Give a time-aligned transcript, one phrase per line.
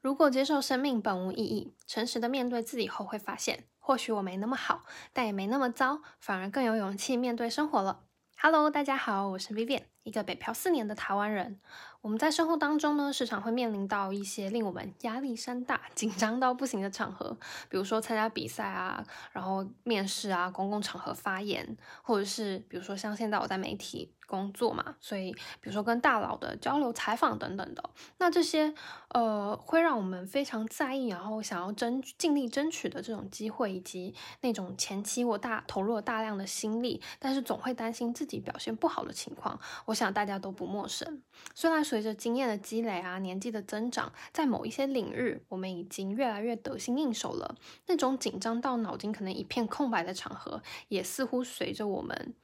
[0.00, 8.04] 如果接受生命本无意义，诚实的面对自己后，会发现或许我没那么好，但也没那么糟，反而更有勇气面对生活了。
[8.40, 11.60] Hello，大家好，我是 Vivian，一个北漂四年的台湾人。
[12.00, 17.36] 我们在生活当中呢，时常会面临到一些令我们压力山大、 紧张到不行的场合，
[17.68, 24.12] 比如说参加比赛啊，然后面试啊，公共场合发言，或者是比如说像现在我在媒体。
[24.28, 27.82] 工作嘛，所以比如说跟大佬的交流、采访等等的，
[28.18, 28.74] 那这些
[29.08, 41.20] 呃会让我们非常在意，然后想要争尽力争取的这种机会，以及那种前期我大投入了大量的心力，但是总会担心自己表现不好的情况，我想大家都不陌生。
[41.54, 47.56] 虽然随着经验的积累啊，年纪的增长，在某一些领域，我们已经越来越得心应手了，
[47.86, 52.34] 那种紧张到脑筋可能一片空白的场合，也似乎随着我们。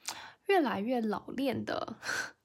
[0.47, 1.97] 越来越老练的，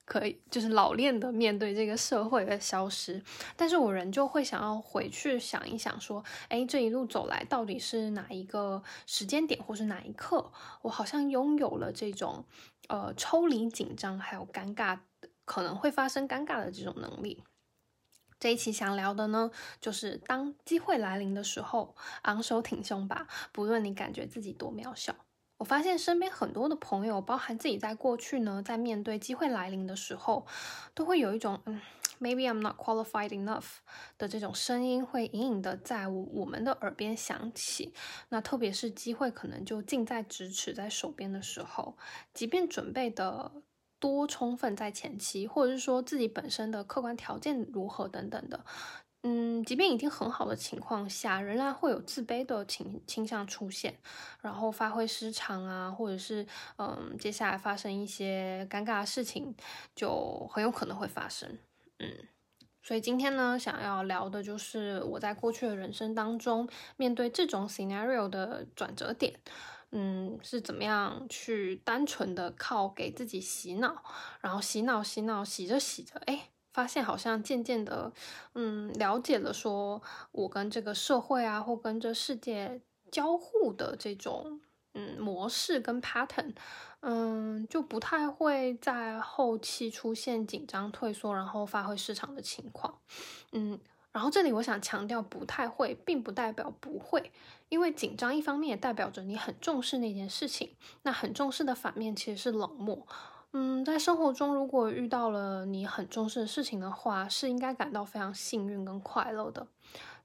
[0.10, 3.24] 可以就是老练的面对这个社会的消失，
[3.56, 12.44] 但是我仍旧会想要回去想一想，说，哎，这一路走来到底是哪一个时间点，或是哪一刻，我好像拥有了这种，
[12.88, 14.98] 呃，抽离紧张还有尴尬，
[15.46, 17.44] 可能会发生尴尬的这种能力。
[18.40, 25.14] 这一期想聊的呢，就是当机会来临的时候，昂首挺胸吧，不论你感觉自己多渺小。
[25.60, 30.48] 我发现身边很多的朋友，包含自己在过去呢，在面对机会来临的时候，
[30.94, 31.82] 都会有一种嗯
[32.22, 33.66] ，maybe I'm not qualified enough
[34.18, 37.94] 的这种声音，会隐隐的在我我们的耳边响起。
[38.30, 41.98] 那特别是机会可能就近在咫尺，在手边的时候，
[42.34, 43.52] 即便准备的
[44.00, 48.64] 多充分，在前期，或者是说自己本身的客观条件如何等等的。
[49.24, 54.00] 嗯，即便已经很好的情况下，仍然会有自卑的倾倾向出现，
[54.40, 59.54] 然后发挥失常啊，或者是嗯，接下来发生一些尴尬的事情，
[59.94, 61.60] 就很有可能会发生。
[62.00, 62.30] 嗯，
[62.82, 69.38] 所以今天呢，想要聊的就是我在过去的人生当中，面对这种 scenario 的转折点，
[69.92, 74.02] 嗯，是怎么样去单纯的靠给自己洗脑，
[74.40, 76.52] 然后洗脑洗脑洗着洗着，哎。
[76.80, 78.10] 发现好像渐渐的，
[78.56, 80.02] 嗯，了解了，说
[80.32, 82.80] 我跟这个社会啊，或跟这世界
[83.12, 84.62] 交互的这种
[84.94, 86.54] 嗯模式跟 pattern，
[87.02, 92.98] 嗯，就不太会在后期出现紧张退缩，然后发挥失常的情况，
[93.52, 93.78] 嗯，
[94.14, 97.30] 然后这里我想强调，不太会，并不代表不会，
[97.68, 103.06] 因为紧张一方面也代表着你很重视那件事情，那很重视的反面其实是冷漠。
[103.54, 109.66] 嗯，在生活中，如果遇到了你很重视的事情的话，是应该感到非常幸运跟快乐的。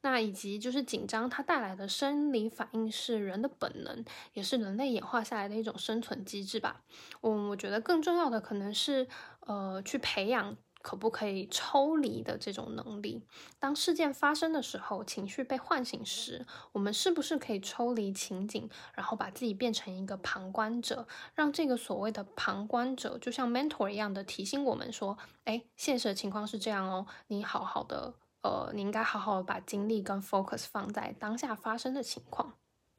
[0.02, 4.04] 那以及就是紧张，它带来的生理反应是人的本能，
[4.34, 6.82] 也是人类演化下来的一种生存机制吧。
[7.22, 9.08] 嗯，我觉得更重要的可能是，
[9.40, 10.54] 呃，去培养。
[10.84, 13.22] 可不可以抽离的这种能力？
[13.58, 28.12] 当事件发生的时候，情绪被唤醒时，我们是不是可以抽离情景，然后把自己变成一个旁观者，让这个所谓的旁观者就像 mentor 一样的提醒我们说：“哎，现实的情况是这样哦，你好好的，
[28.42, 32.52] 呃，你应该好好把精力跟 focus 放在当下发生的情况。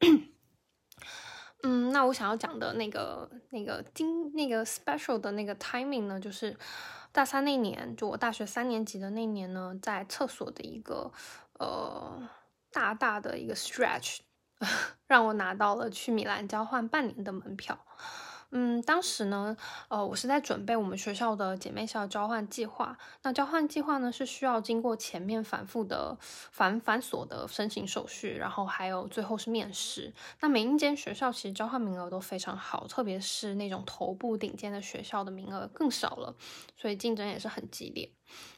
[1.62, 6.56] 嗯，那我想要讲的那个、那个今那个 special 的那个 timing 呢，就是。
[7.16, 11.10] 大三那年，就我大学三年级的那年呢，在厕所的一个
[11.58, 12.28] 呃
[12.70, 14.18] 大大的一个 stretch，
[15.08, 17.78] 让我拿到了去米兰交换半年的门票。
[18.58, 19.54] 嗯，当时呢，
[19.88, 22.96] 呃，我是在准备我们学校的姐妹校交换计划。
[23.22, 30.10] 那交换计划呢，是需要经过前面反复的繁繁琐的申请手续，然后还有最后是面试。
[30.40, 36.34] 那每一间学校其实交换名额都非常好，特别是那种头部顶尖的学校的名额更少了，
[36.78, 38.10] 所以竞争也是很激烈。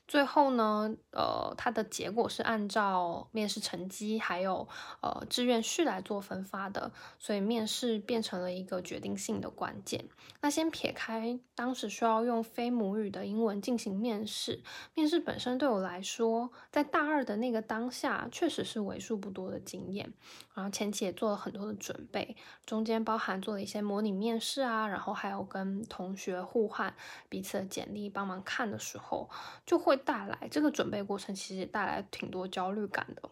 [0.07, 4.67] 最后呢，呃，它的结果是按照面试成绩还有
[5.03, 10.07] 呃志愿序来做分发的，所以面试变成了一个决定性的关键。
[10.41, 14.63] 那先撇开当时需要用非母语的英文进行面试，
[14.95, 20.15] 面试本身对我来说，在大二的那个当下确实是为数不多的经验，
[20.55, 26.95] 然后前期也做了很多的准备，中间包含做了一些模拟面试啊，然后还有跟同学互换
[27.29, 29.29] 彼此的简历帮忙看的时候，
[29.69, 29.95] 就会。
[29.99, 33.31] 带来这个准备过程，其实带来挺多焦虑感的。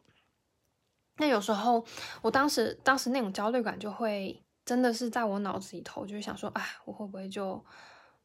[1.16, 1.82] 那有时候，
[2.20, 7.64] 我当时当时那种焦虑感，就会真的是在我脑子里头，就是想说，哎，我会不会就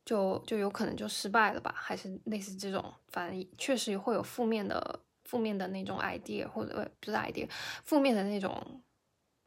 [0.04, 1.74] 就就有可能就失败了吧？
[1.74, 7.48] 还是类似这种，反正确实会有负面的负面的那种 idea，或者不是 idea，
[7.86, 8.81] 负面的那种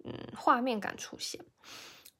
[0.04, 1.38] 嗯画面感出现。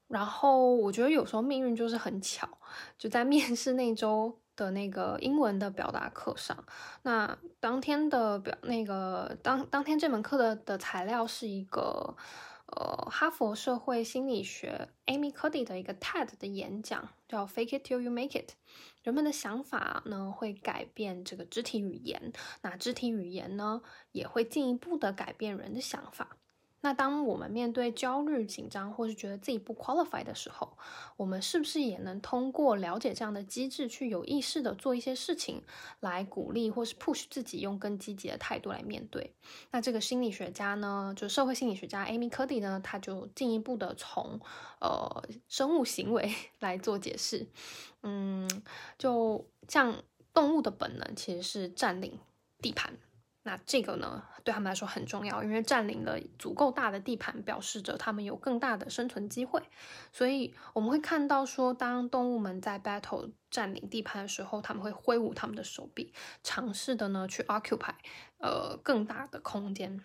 [0.07, 2.47] 然后我觉得有时候命运就是很巧，
[2.95, 4.37] 就在面试那周。
[4.55, 6.65] 的那个英文的表达课上，
[7.03, 12.15] 那当天的表那个当当天这门课的的材料是一个
[12.67, 18.53] 呃哈佛社会心理学 Amy Cuddy 的一个 TED 的演讲，叫 Fake it till you make it。
[19.03, 23.81] 人们的想法呢会改变这个肢体语言，那肢体语言呢
[24.11, 26.37] 也会进一步的改变人的想法。
[26.85, 30.77] 那当我们面对焦虑、紧张，或是觉得自己不 qualify 的时候，
[31.17, 35.63] 我们是不是也能通过了解这样的机制，去有意识的做一些事情，
[36.01, 39.33] 来鼓励或是 push 自己，用更积极的态度来面对？
[39.71, 44.39] 那这个心理学家呢，就社会心理学家 Amy Cuddy 呢，他就进一步的从
[44.79, 46.31] 呃生物行为
[46.61, 47.47] 来做解释。
[48.03, 48.47] 嗯，
[48.99, 50.03] 就像
[50.35, 52.19] 动物的本能其实是占领
[52.61, 52.93] 地盘。
[53.47, 59.61] 那这个呢，对他们来说很重要，因为占领了足够大的地盘，表示着他们有更大的生存机会。
[60.11, 66.11] 所以我们会看到说，当动物们在 battle 占领地盘的时候，他们会挥舞他们的手臂，
[66.41, 67.93] 尝试的呢去 occupy
[68.39, 70.03] 呃更大的空间。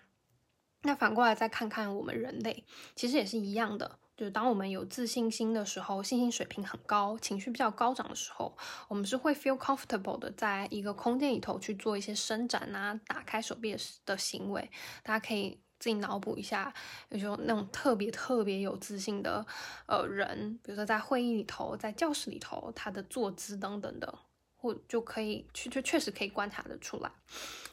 [0.83, 2.63] 那反过来再看看我们人类，
[2.95, 3.97] 其实也是一样的。
[4.21, 8.55] 就是当我们有自信心的时候，信心水平很高，情绪比较高涨的时候，
[8.87, 14.69] 我们是会 feel comfortable 的，在一个空间里头去做一些伸展啊、打开手臂的的行为。
[15.01, 16.71] 大家可以自己脑补一下，
[17.09, 19.43] 有时候那种特别特别有自信的
[19.87, 24.19] 呃人，比如说在会议里头、在教室里头，他的坐姿等等的，
[24.55, 27.09] 或就可以去，就确实可以观察得出来。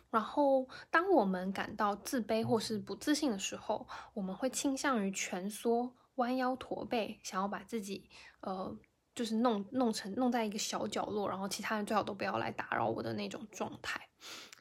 [0.09, 5.93] 然后，当我们感到自卑或是不自信的时候，我们会倾向于蜷缩。
[6.19, 8.09] 弯腰驼背，想要把自己，
[8.43, 8.73] 呃，
[9.15, 14.09] 就是弄弄成弄在一个小角落，然后其他人最好都不要来打扰我的那种状态，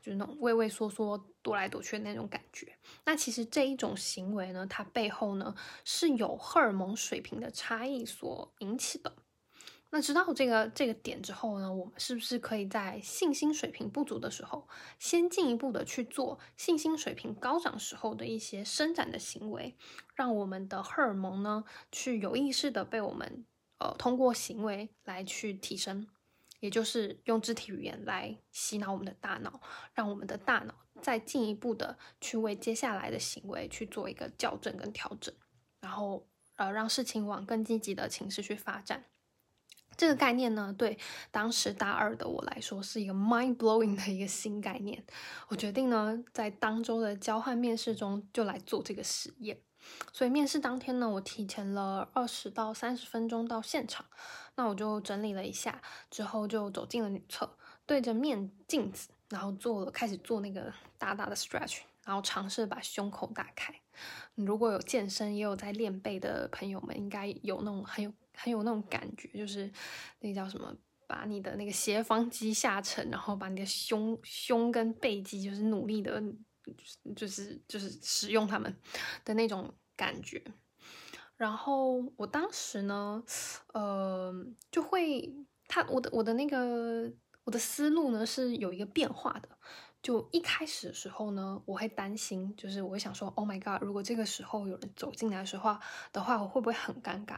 [0.02, 2.76] 就是那种畏畏缩缩、躲来躲去的那种感觉。
[3.06, 5.54] 那其实这一种行为呢，它背后呢
[5.86, 9.14] 是有荷尔蒙水平的差异所引起的。
[9.90, 14.68] 那知道这个这个点之后呢，我们是不是可以在信心水平不足的时候，
[15.00, 19.78] 先进一步的去做信心水平高涨时候的一些伸展的行为，
[20.14, 23.46] 让我们的荷尔蒙呢，去有意识的被我们
[23.80, 26.06] 呃通过行为来去提升，
[26.60, 29.62] 也就是用肢体语言来洗脑我们的大脑，
[29.94, 35.34] 让我们的大脑再进一步的去为接下来的行为去做一个校正跟调整，
[35.80, 39.06] 然后呃让事情往更积极的形式去发展。
[39.98, 40.98] 这个概念呢，对
[41.32, 45.04] 当时大二的我来说是一个 mind blowing 的一个新概念。
[45.48, 49.60] 我决定呢，在当周的交换面试中就来做这个实验。
[50.14, 54.06] 所以面试当天呢，我提前了二十到三十分钟到现场。
[54.56, 57.50] 那我就整理了一下，之后就走进了女厕，
[57.86, 63.72] 对着面镜子，然后做了开始做那个大大的 stretch，然后尝试把胸口打开。
[64.34, 68.12] 如果有健身也有在练背的朋友们，应该有那种很有。
[68.40, 69.68] 很有那种感觉，就是
[70.20, 70.72] 那叫什么，
[71.08, 76.22] 把你的那个斜方肌下沉，然后把你的胸胸跟背肌，就是努力的，
[77.16, 78.72] 就是就是使用它们
[79.26, 80.40] 的那种感觉。
[81.36, 83.24] 然后我当时呢，
[83.74, 84.32] 呃，
[84.70, 85.36] 就会
[85.68, 87.12] 他我的我的那个
[87.44, 89.50] 我的思路呢是有一个变化的。
[90.08, 95.82] 就一开始的时候呢，我会担心，就是我会想说，Oh my god，如果这个时候有人走进来的话
[96.14, 97.38] 的话，我会不会很尴尬？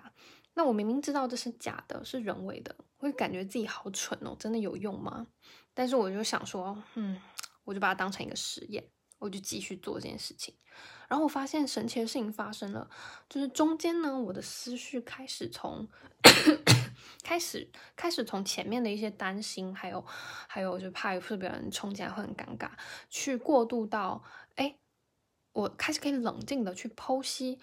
[0.53, 5.25] 那我明明知道这是假的，是人为的，会感觉自己好蠢哦，真的有用吗？
[5.73, 7.19] 但是我就想说，嗯，
[7.63, 8.87] 我就把它当成一个实验，
[9.17, 10.53] 我就继续做这件事情。
[11.07, 12.87] 然后我发现神奇的事情发生了，
[13.27, 15.87] 就是中间呢，我的思绪开始从
[17.23, 20.03] 开始开始从前面的一些担心，还有
[20.47, 22.71] 还有就怕是别人冲进来会很尴尬，
[23.09, 24.23] 去过渡到，
[24.55, 24.77] 哎，
[25.53, 27.59] 我开始可以冷静的去剖析，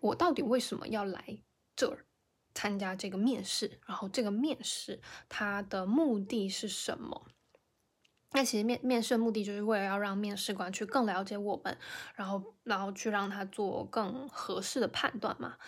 [0.00, 1.38] 我到底为什么要来。
[1.76, 2.06] 这儿
[2.54, 7.26] 参加这个面试，然后这个面试它的目的是什么？
[8.32, 11.76] 那其实面面试的目的就是为了要让面试官去更了解我们，
[12.14, 15.58] 然后然后去让他做更合适的判断嘛。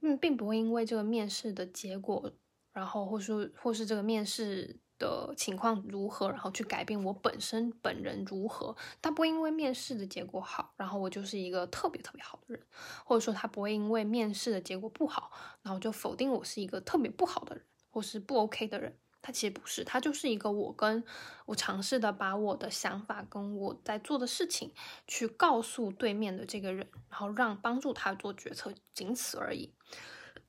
[0.00, 2.32] 嗯，并不会因为这个面试的结果，
[2.72, 4.80] 然后或是或是这个面试。
[5.00, 8.74] 的情况如何，然后去改变我本身本人如何？
[9.00, 12.60] 他不会因为面试的结果好，然后我就是一个特别特别好的人，
[13.04, 15.30] 或者说他不会因为面试的结果不好，
[15.62, 18.98] 然后就否定我是一个特别不好的人，或是不 OK 的人。
[19.22, 21.04] 他其实不是，他就是一个我跟
[21.46, 24.72] 我尝试的把我的想法跟我在做的事情
[25.06, 29.74] 去告诉对面的这个人，然后让帮助他做决策，仅此而已。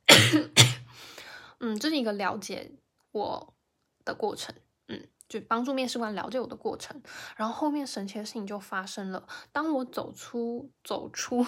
[1.60, 2.72] 嗯，这是一个了解
[3.12, 3.56] 我。
[4.06, 4.56] 的过程，
[5.30, 7.00] 就帮助面试官了解我的过程，
[7.38, 9.28] 然后后面神奇的事情就发生了。
[9.52, 11.46] 当我走出走出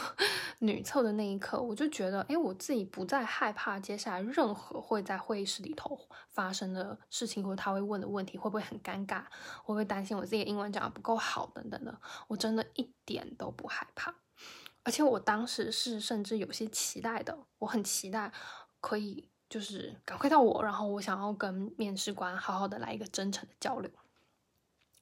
[0.59, 9.23] 女厕的那一刻，我就觉得，哎，我自己不再害怕接下来任何会在会议室里头发生的事情，或他会问的问题会不会很尴尬，
[9.63, 14.13] 会不会担心我自己的英文讲的不够好等等的，我真的一点都不害怕。
[14.83, 18.31] 而且我当时是甚至有些期待的，我很期待
[18.79, 19.30] 可以。
[19.51, 23.91] 就是赶快到我，然后我想要跟面试官好好的来一个真诚的交流，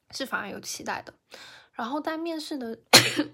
[0.10, 1.14] 是反而有期待的。
[1.72, 2.76] 然后在面试的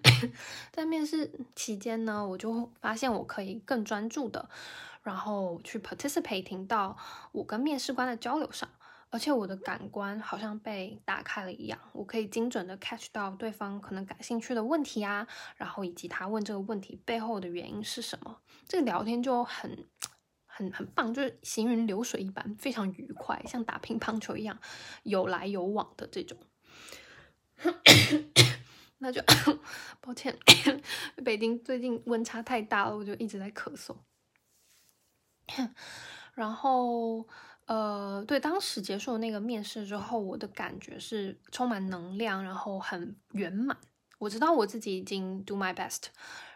[0.74, 4.50] 在面试期间呢，我就发现我可以更专注的，
[5.04, 6.98] 然后去 participating 到
[7.32, 8.70] 我跟面试官的交流上，
[9.10, 19.88] 而且我的感官好像被打开了一样，我可以精准的 catch 到对方可能感兴趣的问题啊，然后以及他问这个问题背后的原因是什么，这个聊天就很。
[20.56, 24.58] 很很棒，就是行云流水一般，非常愉快，像打乒乓球一样
[25.04, 26.38] 有来有往的这种。
[29.00, 29.22] 那就
[30.00, 30.34] 抱歉，
[31.26, 33.98] 北京最近温差太大了，我就一直在咳嗽。
[36.34, 37.28] 然后，
[37.66, 43.78] 呃，对，当时结束那个面试之后，我的感觉是充满能量，然后很圆满。
[44.20, 46.04] 我知道我自己已经 do my best。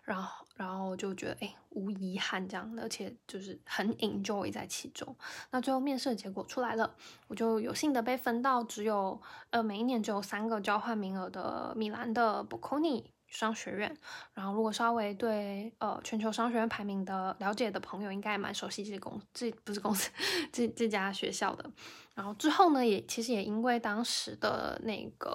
[0.04, 5.16] 然后，然后就觉得哎，无遗憾这样的，而且就是很 enjoy 在其中。
[5.52, 6.94] 那最后面试的结果出来了，
[7.30, 13.98] 我就有幸的被分到只有呃每一年只有三个交换名额的米兰的 Bocconi 商学院。
[14.34, 20.12] 然后，如果稍微对呃全球商学院排名的了解的朋友，应该蛮熟悉这公这不是公司
[20.52, 21.72] 这这家学校的。
[22.16, 25.32] 然后之后呢，也其实也因为当时的那个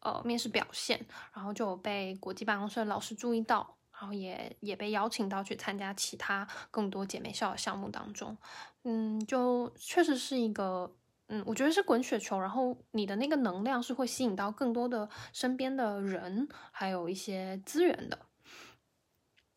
[0.00, 0.98] 呃面试表现，
[1.34, 3.76] 然后就被国际办公室的老师注意到。
[4.02, 8.36] 然后也也被邀请到去参加其他更多姐妹校的项目当中，
[8.82, 10.92] 嗯，就确实是一个，
[11.28, 18.18] 嗯，我觉得是滚雪球，然后你的那个能量是会吸引到更多的身边的人，还有一些资源的。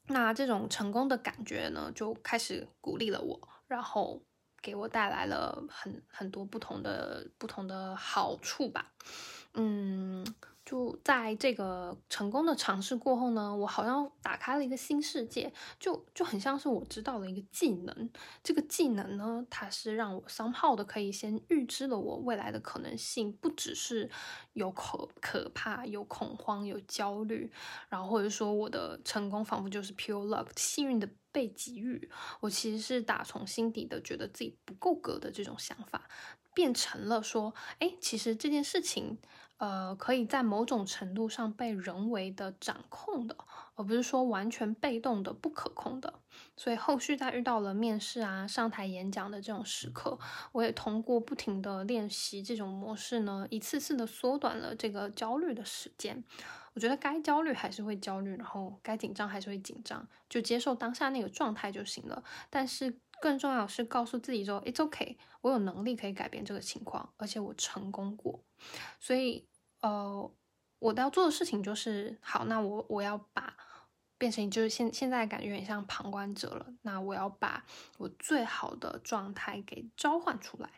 [0.09, 4.21] 那这种成功的感觉呢，就开始鼓励了我，然后
[4.61, 8.93] 给我带来了很很多不同的不同的好处吧，
[9.55, 10.25] 嗯。
[10.65, 18.09] 就在这个成功的尝试过后呢，我好像打开了一个新世界，就就很像是我知道了一个技能。
[18.41, 24.09] 这个技能呢，它是让我商号的可以先预知了我未来的可能性，不只是
[24.53, 27.51] 有可可怕、有恐慌、有焦虑，
[27.87, 32.09] 然后或者说我的成功仿佛就是 pure luck，幸运的被给予。
[32.39, 36.09] 我其实是打从心底的觉得自己不够格的这种想法，
[36.55, 39.19] 变成了说，哎，其实这件事情。
[39.57, 43.37] 呃，可以在某种程度上被人为的掌控的，
[43.75, 46.13] 而不是说完全被动的、不可控的。
[46.57, 50.19] 所以后续在遇到了面试啊、上台演讲的这种时刻，
[50.51, 56.21] 我也通过不停的练习这种模式呢，一次次的缩短了这个焦虑的时间。
[56.73, 62.21] 我觉得该焦虑还是会焦虑，然后该紧张还是会紧张，就接受当下那个状态就行了。
[62.49, 68.43] 但是更重要是告诉自己说，It's okay，我有能力可以改变这个情况，而且我成功过。
[68.99, 69.47] 所以，
[69.81, 70.31] 呃，
[70.79, 73.55] 我要做的事情就是，好，那我我要把
[74.17, 76.67] 变成就是现现在感觉有点像旁观者了。
[76.81, 77.65] 那我要把
[77.97, 80.69] 我最好的状态给召唤出来。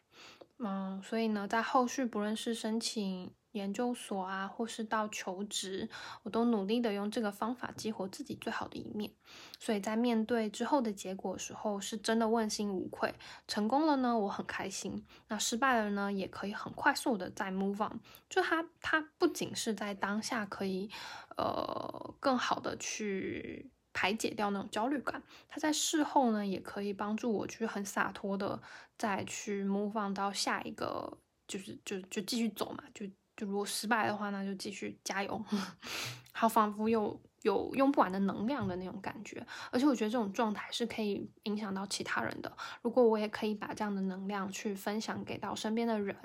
[0.60, 3.34] 嗯，所以呢，在后续不论是申请。
[3.58, 5.90] 研究所啊，或是到求职，
[6.24, 9.12] 我都努力的用这个方法激活自己最好的一面。
[9.60, 13.14] 所以在面对之后的结果的时候，是真的问心无愧。
[13.48, 18.00] 成功了呢，我很开心；那失败了呢，也可以很快速的再 move on。
[18.30, 20.90] 就它，它不仅是在当下可以，
[21.36, 28.62] 呃，更好的去排解掉那种焦虑感，它在事后呢，也可以帮助我去很洒脱的
[28.98, 33.06] 再去 move on 到下一个，就是就就继续走嘛，就。
[33.38, 35.42] 就如果失败的话，那就继续加油，
[36.34, 39.46] 好，仿佛有有用不完的能量的那种感觉。
[39.72, 42.52] 而且我觉得这种状态是可以影响到其他人的。
[42.82, 46.16] 如果我也可以把这样的能量去分享给到身边的人，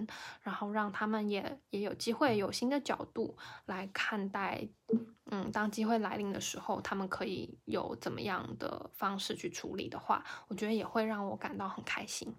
[0.41, 4.67] 然后让他们也也有机会有新的角度来看待，
[5.31, 12.35] 嗯，当机会来临的时候，他们可以有怎么样的方式去处理的话，我觉得也会让我感到很开心。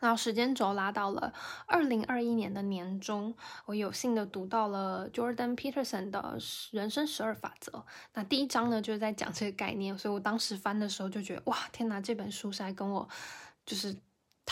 [0.00, 1.32] 然后时间轴拉到了
[1.66, 3.34] 二零二一年的年中，
[3.66, 6.38] 我有幸的读到了 Jordan Peterson 的
[6.72, 7.84] 人生十二法则。
[8.14, 13.08] 那第一章呢，就是在讲这个概念，所以我当时翻的时候就觉得，哇，天哪，这本书是在跟我
[13.64, 13.94] 就是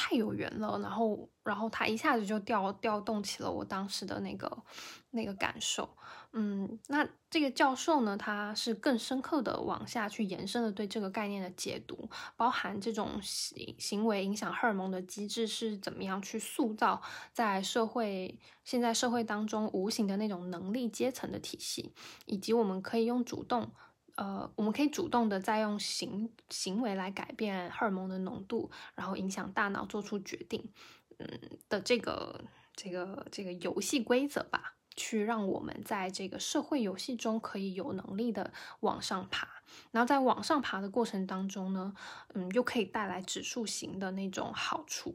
[0.01, 4.63] 太有缘了，然后，然后他一下子就调调动起了我当时的那个
[5.11, 5.89] 那个感受，
[6.33, 17.03] 嗯，那这个教授呢，他是更深刻的往下去延伸了对这个概念的解读，包含这种行行为影响荷尔蒙的机制是怎么样去塑造
[17.33, 21.93] 在社会现在社会当中无形的那种能力阶层的体系，
[22.25, 23.73] 以及我们可以用主动。
[24.19, 30.73] 呃，我们可以主动的再用行行为来改变荷尔蒙的浓度，然后影响大脑做出决定，
[31.19, 31.29] 嗯
[31.69, 32.45] 的这个
[32.75, 39.47] 这个这个游戏规则吧，去让我们在这个社会游戏中可以有能力的往上爬，
[39.93, 41.95] 然后在往上爬的过程当中呢，
[42.35, 45.15] 嗯，又可以带来指数型的那种好处，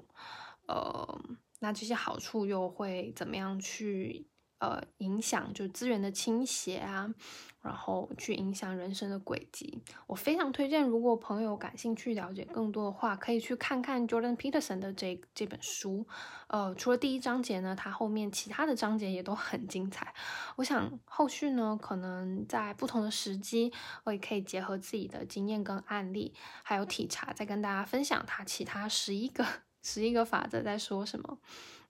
[0.67, 1.21] 呃，
[1.59, 4.29] 那这些好处又会怎么样去？
[4.63, 7.13] 呃，影响就资源的倾斜啊，
[7.61, 9.83] 然后去影响人生的轨迹。
[10.07, 16.07] 我非常推荐，如果朋友感兴趣了解更多的话，可以去看看 Jordan Peterson 的这这本书。
[16.47, 20.13] 呃，除了第一章节呢，它后面其他的章节也都很精彩。
[20.55, 23.73] 我想后续呢，可能在不同的时机，
[24.05, 29.45] 我也可以结合自己的经验跟案例，还有体察，再跟大家分享他其他十一个
[29.81, 31.39] 十一个法则在说什么。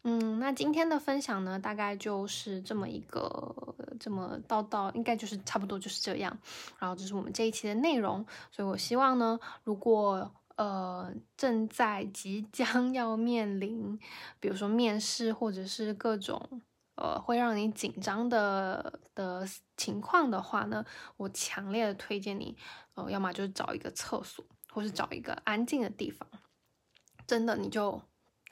[0.05, 6.37] 嗯，那今天的分享呢，大概就是这么一个这么叨叨，应该就是差不多就是这样。
[6.77, 13.97] 然后这是我们这一期的内容，所以我希望呢，如果呃正在即将 要面临，
[14.41, 16.61] 比如说面试或者是各种
[16.95, 20.83] 呃会让你紧张的的情况的话呢，
[21.15, 22.57] 我强烈的推荐你，
[22.95, 24.43] 呃，要么就是找一个厕所，
[24.73, 26.27] 或是找一个安静的地方，
[27.25, 28.01] 真的你就。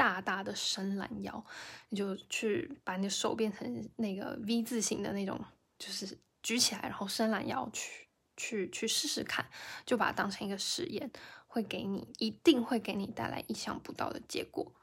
[0.02, 1.46] 大大的伸懒腰，
[1.90, 5.40] 你就去把你的手变成那个 V 字形的那种，
[5.78, 9.46] 就是举起来，然后伸懒腰去去去试试看，
[9.86, 11.12] 就把它当成一个实验，
[11.46, 14.74] 会给你一定会给你带来意想不到的结果。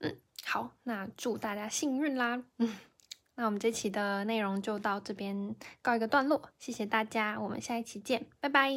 [0.00, 2.42] 嗯，好，那祝大家幸运啦。
[2.58, 2.76] 嗯，
[3.36, 8.72] 那我们这期的内容就到这边告一个段落，谢谢大家，我们下一期见，拜拜。